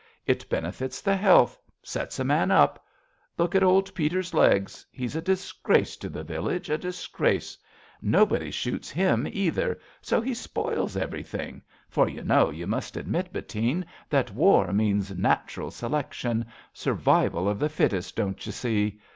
[0.25, 1.59] It benefits the health.
[1.83, 2.83] Sets a man up.
[3.37, 4.83] Look at old Peter's legs.
[4.91, 7.55] He's a disgrace to the village, a dis grace!
[8.01, 13.29] Nobody shoots him either, so he spoils Everything; for you know, you must admit, 46
[13.29, 16.47] A BELGIAN CHRISTMAS EVE Bettine, that war means natural selection—
[16.87, 18.99] Survival of the fittest, don't you see?